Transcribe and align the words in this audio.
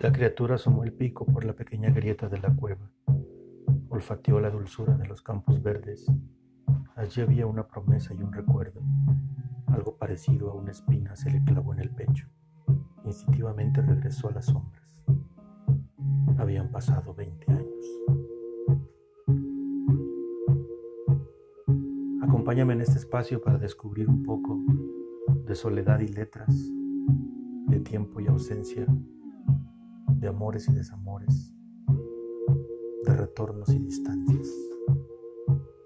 La 0.00 0.12
criatura 0.12 0.54
asomó 0.54 0.84
el 0.84 0.92
pico 0.92 1.26
por 1.26 1.44
la 1.44 1.54
pequeña 1.54 1.90
grieta 1.90 2.28
de 2.28 2.38
la 2.38 2.54
cueva. 2.54 2.88
Olfateó 3.88 4.38
la 4.38 4.48
dulzura 4.48 4.96
de 4.96 5.08
los 5.08 5.22
campos 5.22 5.60
verdes. 5.60 6.06
Allí 6.94 7.20
había 7.20 7.48
una 7.48 7.66
promesa 7.66 8.14
y 8.14 8.22
un 8.22 8.32
recuerdo. 8.32 8.80
Algo 9.66 9.96
parecido 9.96 10.52
a 10.52 10.54
una 10.54 10.70
espina 10.70 11.16
se 11.16 11.32
le 11.32 11.42
clavó 11.42 11.72
en 11.72 11.80
el 11.80 11.90
pecho. 11.90 12.28
Instintivamente 13.04 13.82
regresó 13.82 14.28
a 14.28 14.34
las 14.34 14.46
sombras. 14.46 14.88
Habían 16.38 16.70
pasado 16.70 17.12
20 17.12 17.52
años. 17.52 17.84
Acompáñame 22.22 22.74
en 22.74 22.82
este 22.82 22.98
espacio 22.98 23.42
para 23.42 23.58
descubrir 23.58 24.08
un 24.08 24.22
poco 24.22 24.60
de 25.44 25.56
soledad 25.56 25.98
y 25.98 26.06
letras, 26.06 26.54
de 27.66 27.80
tiempo 27.80 28.20
y 28.20 28.28
ausencia 28.28 28.86
de 30.18 30.28
amores 30.28 30.68
y 30.68 30.72
desamores, 30.72 31.54
de 33.04 33.14
retornos 33.14 33.68
y 33.70 33.78
distancias. 33.78 34.47